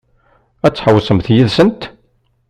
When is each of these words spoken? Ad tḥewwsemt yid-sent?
Ad 0.65 0.71
tḥewwsemt 0.73 1.27
yid-sent? 1.33 1.81